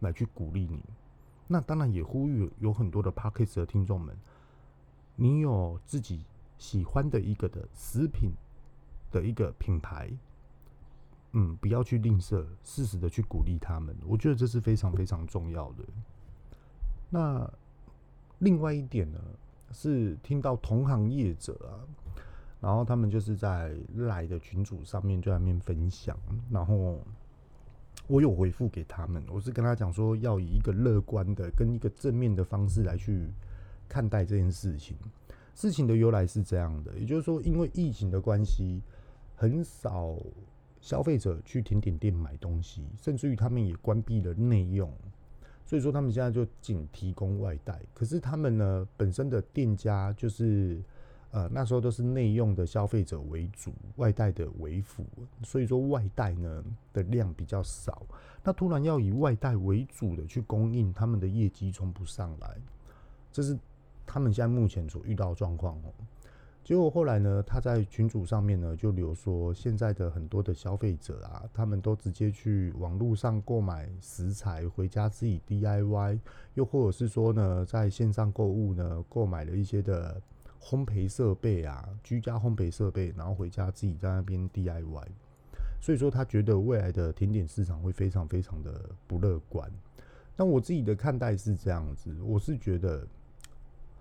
[0.00, 0.82] 来去鼓励你？
[1.48, 4.16] 那当然也呼吁有很多的 Podcast 的听众们，
[5.16, 6.24] 你有自己
[6.58, 8.32] 喜欢的一个的食品
[9.10, 10.12] 的一个品牌，
[11.32, 15.84] 嗯，不要去吝啬，适时的去鼓励他们，我觉得这是非常非常重要的。
[17.08, 17.50] 那。
[18.40, 19.18] 另外一点呢，
[19.70, 21.80] 是听到同行业者啊，
[22.60, 26.16] 然后他们就是在来的群组上面就在那边分享，
[26.50, 26.98] 然后
[28.06, 33.28] 我有回复给他们，我是跟他讲说，要以一个乐观的跟一个正面的方式来去
[33.88, 34.96] 看待这件事情。
[35.54, 38.80] 事情的由来是这样的，也就是说，因为疫情的关系，
[39.36, 40.16] 很少
[40.80, 44.90] 消费者去甜点店买东西，甚至于他们也关闭了内用。
[45.70, 47.80] 所以说，他们现在就仅提供外带。
[47.94, 50.82] 可是他们呢，本身的店家就是，
[51.30, 55.06] 呃，那时候都是内用的消费者为主，外带的为辅。
[55.44, 58.02] 所以说，外带呢的量比较少。
[58.42, 62.56] 那突然要以外带为主的去供应，他们的业绩冲不上来，
[63.30, 63.56] 这是
[64.04, 65.94] 他们现在目前所遇到的状况哦。
[66.70, 76.20] 结果后来呢，他在群组上面呢就留说，现在的很多的消费者啊，他们都直接去网络上购买食材回家自己 DIY，
[76.54, 80.22] 又或者是说呢，在线上购物呢购买了一些的
[80.62, 85.08] 烘焙设备啊，居家烘焙设备，然后回家自己在那边 DIY。
[85.80, 89.68] 所以说他觉得未来的甜点市场会非常非常的不乐观。
[90.36, 93.04] 但我自己的看待是这样子，我是觉得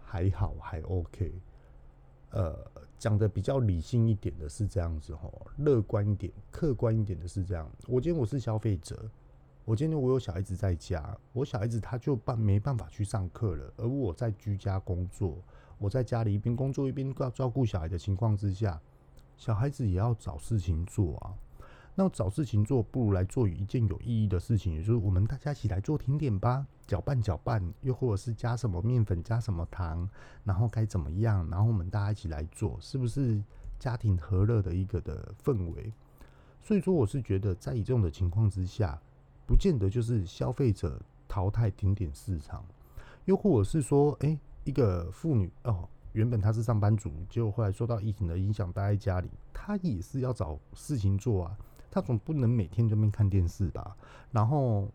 [0.05, 1.33] 还好，还 OK。
[2.31, 2.55] 呃，
[2.97, 7.69] 讲的比较理性一点的是这样子吼，乐观一点、客观一点的是这样。
[7.87, 9.09] 我今天我是消费者，
[9.65, 15.37] 我今天我有小孩子在家，我小孩子他就办没办法去上课了，而我在居家工作，
[15.77, 18.79] 我在家里一边工作一边照照顾小孩的情况之下，
[19.37, 21.33] 小孩子也要找事情做啊。
[21.99, 30.09] 那找事情做，不如来做一件有意义的事情，也就是我们大家一起来做甜点吧，搅拌搅拌，又或者是加什么面粉，加什么糖，
[30.45, 33.43] 然后该怎么样，然后我们大家一起来做，是不是
[33.77, 35.91] 家庭和乐的一个的氛围？
[36.61, 38.97] 所以说，我是觉得在以这种的情况之下，
[39.45, 42.63] 不见得就是消费者淘汰甜点市场，
[43.25, 51.57] 又或者是说，哎、一个妇女哦，原本她是上班族，结果后来受到疫情的影响，待在家里，她也是要找事情做啊。
[51.91, 53.95] 他总不能每天这边看电视吧，
[54.31, 54.87] 然后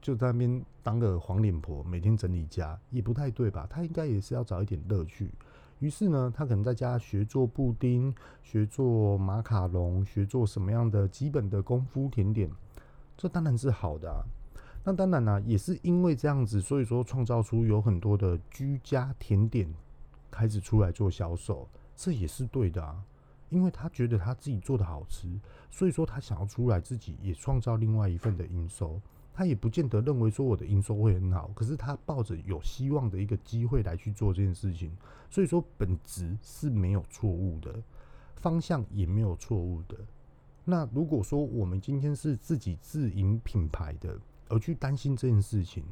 [0.00, 3.66] 就在那边当个黄脸婆，每天整理家也不太对吧？
[3.68, 5.30] 他应该也是要找一点乐趣。
[5.78, 12.48] 于是呢，他可能在家学做布丁，学做马卡龙，学做什么样的基本的功夫甜点，
[13.16, 14.22] 这当然是好的啊。
[14.84, 19.72] 那当然呢，也是因为这样子，所以说创造出有很多的居家甜点
[20.30, 23.02] 开始出来做销售，这也是对的啊。
[23.52, 25.28] 因为他觉得他自己做的好吃，
[25.70, 28.98] 所以说他想要出来自己也创造另外一份的营收。
[29.34, 34.90] 他也不见得认为说我的营收会很好，可是他抱着有希望的一个机会来去做这件事情。
[35.30, 37.82] 所以说本质是没有错误的，
[38.36, 39.96] 方向也没有错误的。
[40.64, 45.84] 那如果说我们今天是自己自营品牌的，而去担心这件事情。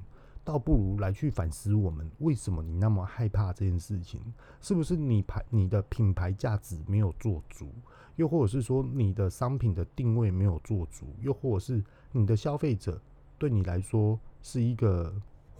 [0.42, 4.20] 倒不如来去反思我们为什么你那么害怕这件事情？
[4.60, 7.68] 是不是你牌你的品牌价值没有做足？
[8.16, 11.06] 又或者是说你的商品的定位没有做足？
[11.20, 13.00] 又或者是你的消费者
[13.38, 15.14] 对你来说是一个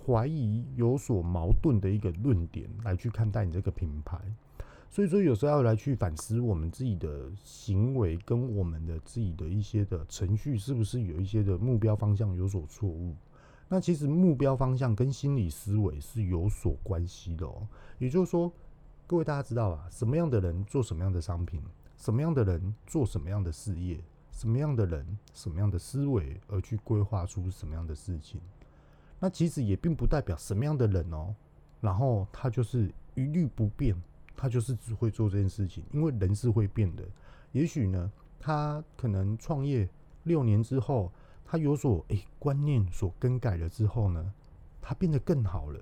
[0.05, 4.19] 怀疑、有所矛盾的一个论点来去看待你这个品牌？
[4.91, 13.15] 所以说有时候要来去反思我们自己的行为跟我们的自己的一些的程序是不是有一些的目标方向有所错误？
[13.73, 17.69] 那其实目标方向跟心理思维是有所关系的哦。
[17.99, 18.53] 也就是说，
[19.07, 19.87] 各位大家知道吧？
[19.89, 21.63] 什么样的人做什么样的商品，
[21.97, 24.03] 什么样的人做什么样的事业，
[24.33, 28.41] 什么样的人什么样的思维而去规划出什么样的事情。
[29.21, 31.33] 那其实也并不代表什么样的人哦，
[31.81, 33.95] 然后他就是一律不变，
[34.37, 37.05] 他就是只会做这件事情，因为人是会变的。
[37.53, 38.11] 也许呢，
[38.41, 39.89] 他可能创业
[40.25, 41.13] 六年之后，
[41.51, 44.33] 他有所诶观念所更改了之后呢，
[44.81, 45.81] 他变得更好了。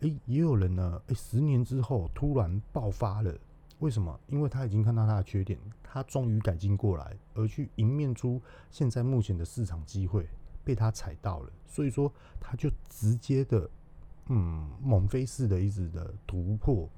[0.00, 3.38] 诶，也有人呢，诶，十年之后突然爆发了，
[3.80, 4.18] 为什么？
[4.28, 8.40] 因为他已经看到他的缺点，他终于改进过来，而去迎面出
[8.70, 10.26] 现在目前的市场机会，
[10.64, 13.68] 被他踩到了，所以说他就直接的，
[14.30, 16.88] 嗯，猛飞式的一直的突破。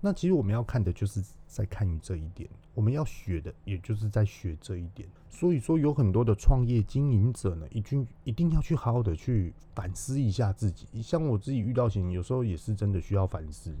[0.00, 5.08] 那其实我们要看的就是在看于这一点，我们要学的也就是在学这一点。
[5.28, 11.02] 所以说有很多的创业经营者呢，一定一定要去好好的去反思一下自己。
[11.02, 13.74] 像我自己遇到型，有时候也是真的需要反思。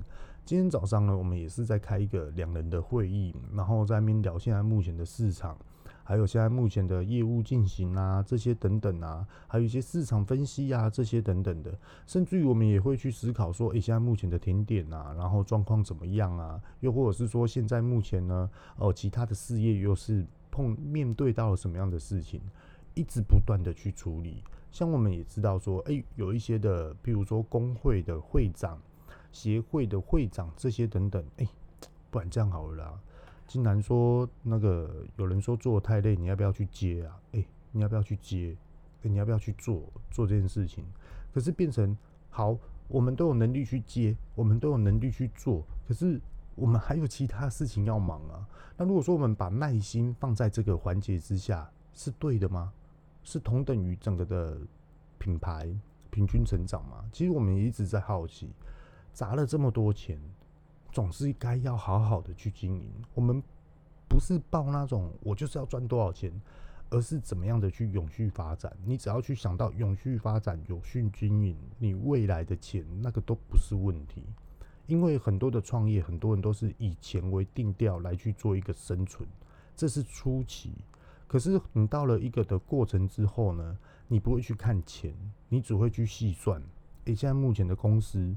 [0.44, 5.56] 今天早上呢，我们也是在开一个两人的会议，然后在那边聊现在目前的市场。
[6.08, 16.58] 还有现在目前的业务进行啊，这些等等啊，还有一些市场分析啊，这些等等的，甚至于我们也会去思考说，诶，现在目前的甜点啊，然后状况怎么样啊？
[16.80, 22.40] 又或者是说，现在目前呢，哦，其他的事业又是碰面对到了什么样的事情，
[22.94, 24.42] 一直不断的去处理。
[24.72, 28.80] 像我们也知道说，诶，有一些的，譬如说工会的会长、
[29.30, 31.46] 协会的会长这些等等，诶，
[32.10, 32.98] 不然这样好了啦。
[33.48, 37.18] 竟然说那个有人说做太累，你要不要去接啊？
[37.32, 38.54] 诶、你要不要去接？
[39.02, 40.84] 诶、你要不要去做做这件事情？
[41.32, 41.96] 可是变成
[42.28, 42.56] 好，
[42.88, 46.20] 我们都有能力去接，我们都有能力去做，可是
[46.54, 48.46] 我们还有其他事情要忙啊。
[48.76, 52.72] 那如果说我们把耐心放在这个环节之下，是对的吗？
[53.24, 54.58] 是同等于整个的
[55.18, 55.68] 品牌
[56.10, 57.04] 平均成长吗？
[57.12, 58.50] 其实我们一直在好奇，
[59.12, 60.20] 砸了这么多钱。
[60.98, 62.90] 总是该要好好的去经营。
[63.14, 63.40] 我们
[64.08, 66.32] 不是抱那种我就是要赚多少钱，
[66.90, 68.76] 而是怎么样的去永续发展。
[68.84, 74.24] 你只要去想到永续发展、永续经营，你未来的钱那个都不是问题。
[74.88, 79.24] 因为很多的创业，很多人都是以钱为定调来去做一个生存，
[79.76, 80.72] 这是初期。
[81.28, 83.78] 可是你到了一个的过程之后呢，
[84.08, 85.14] 你不会去看钱，
[85.48, 86.60] 你只会去细算。
[87.04, 88.34] 诶，现在目前的公司。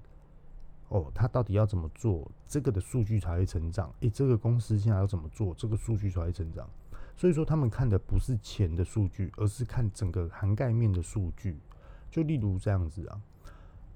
[0.91, 3.93] 哦，他到底要怎么做，这个的数据才会成长？
[4.01, 6.69] 诶，这个公司现在要怎么做，这个数据才会成长？
[7.15, 11.57] 所以说，他们看的不是钱的数据，而是看整个涵盖面的数据。
[12.09, 13.21] 就例如这样子啊，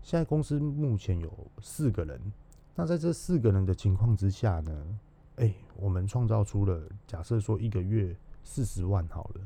[0.02, 1.30] 现在公司目前有
[1.60, 2.32] 四个人，
[2.76, 5.00] 那在这四个人的情况之下呢，
[5.36, 8.16] 诶，我们创造出了假设说一个月
[8.46, 9.42] 四十万好了，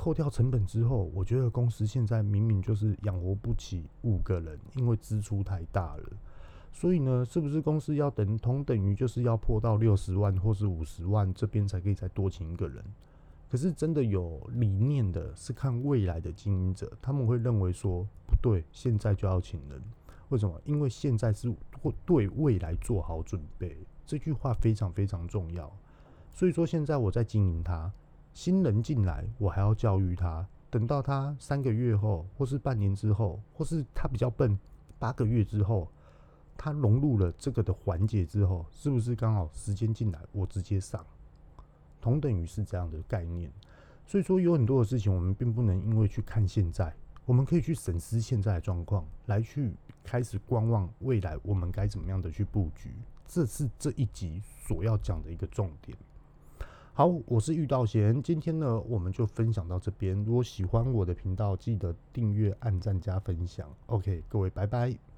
[0.00, 6.04] 扣掉成本之后，我觉得公司现在明明就是养活不起五个人，因为支出太大了。
[6.72, 12.82] 所以呢，是不是公司要等同等于就是要破到六十万或是五十万这边才可以再多请一个人？
[13.50, 19.82] 可是真的有理念的，是看未来的经营者，他们会认为说不对，现在就要请人。
[20.30, 20.58] 为什么？
[20.64, 23.76] 因为现在是会对未来做好准备。
[24.06, 25.70] 这句话非常非常重要。
[26.32, 27.92] 所以说，现在我在经营它。
[28.32, 30.46] 新人进来，我还要教育他。
[30.70, 34.58] 等到他三个月后，或是半年之后，或是他比较笨，
[34.98, 35.88] 八个月之后，
[36.56, 41.04] 他融入了这个的环节之后，是不是刚好时间进来，我直接上？
[42.00, 43.50] 同等于是这样的概念。
[44.06, 46.94] 所以说，有很多的事情，我们并不能因为去看现在，
[47.26, 49.74] 我们可以去审视现在的状况，来去
[50.04, 52.94] 开始观望未来，我们该怎么样的去布局。
[53.26, 55.96] 这是这一集所要讲的一个重点。
[56.92, 58.20] 好，我是玉道贤。
[58.22, 60.14] 今天呢，我们就分享到这边。
[60.24, 63.66] 如果喜欢我的频道，记得订阅、按赞、加分享。
[63.86, 65.09] OK，各位，拜拜。